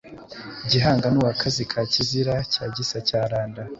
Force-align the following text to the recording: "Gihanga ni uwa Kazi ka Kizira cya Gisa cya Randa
"Gihanga 0.69 1.05
ni 1.09 1.17
uwa 1.19 1.31
Kazi 1.41 1.63
ka 1.71 1.81
Kizira 1.91 2.33
cya 2.51 2.65
Gisa 2.75 2.97
cya 3.07 3.21
Randa 3.31 3.63